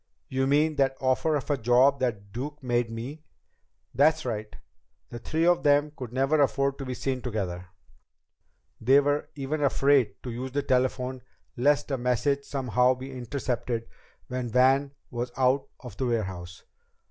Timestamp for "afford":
6.41-6.79